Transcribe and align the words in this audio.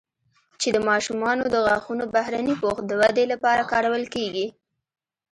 چې 0.61 0.67
د 0.75 0.77
ماشومانو 0.89 1.43
د 1.49 1.55
غاښونو 1.65 2.03
بهرني 2.15 2.53
پوښ 2.61 2.77
د 2.85 2.91
ودې 3.01 3.25
لپاره 3.33 3.67
کارول 3.71 4.03
کېږي 4.15 4.47